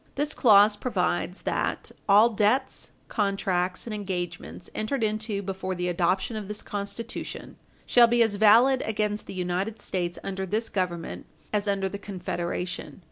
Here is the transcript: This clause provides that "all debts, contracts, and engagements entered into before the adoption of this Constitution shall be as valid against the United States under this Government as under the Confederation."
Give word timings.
This 0.15 0.33
clause 0.33 0.75
provides 0.75 1.43
that 1.43 1.91
"all 2.09 2.29
debts, 2.31 2.89
contracts, 3.07 3.85
and 3.85 3.93
engagements 3.93 4.67
entered 4.73 5.03
into 5.03 5.43
before 5.43 5.75
the 5.75 5.87
adoption 5.89 6.35
of 6.35 6.47
this 6.47 6.63
Constitution 6.63 7.55
shall 7.85 8.07
be 8.07 8.23
as 8.23 8.37
valid 8.37 8.81
against 8.87 9.27
the 9.27 9.35
United 9.35 9.79
States 9.79 10.17
under 10.23 10.47
this 10.47 10.69
Government 10.69 11.27
as 11.53 11.67
under 11.67 11.87
the 11.87 11.99
Confederation." 11.99 12.99